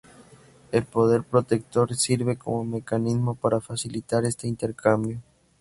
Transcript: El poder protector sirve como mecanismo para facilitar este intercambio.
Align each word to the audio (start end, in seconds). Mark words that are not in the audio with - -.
El 0.71 0.83
poder 0.83 1.21
protector 1.21 1.95
sirve 1.95 2.35
como 2.35 2.63
mecanismo 2.63 3.35
para 3.35 3.61
facilitar 3.61 4.25
este 4.25 4.47
intercambio. 4.47 5.21